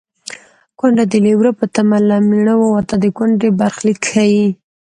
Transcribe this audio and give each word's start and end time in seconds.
کونډه 0.79 1.03
د 1.11 1.13
لېوره 1.25 1.51
په 1.59 1.65
تمه 1.75 1.97
له 2.09 2.17
مېړه 2.29 2.55
ووته 2.57 2.95
د 2.99 3.05
کونډې 3.17 3.49
برخلیک 3.59 3.99
ښيي 4.11 4.47